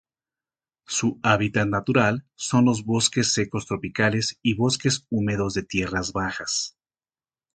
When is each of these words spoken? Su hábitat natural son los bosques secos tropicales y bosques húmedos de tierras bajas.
Su 0.87 1.19
hábitat 1.21 1.67
natural 1.67 2.25
son 2.33 2.65
los 2.65 2.85
bosques 2.85 3.31
secos 3.31 3.67
tropicales 3.67 4.39
y 4.41 4.55
bosques 4.55 5.05
húmedos 5.11 5.53
de 5.53 5.61
tierras 5.61 6.11
bajas. 6.11 6.75